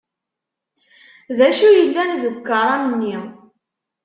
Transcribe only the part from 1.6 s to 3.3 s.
yellan deg ukaram-nni?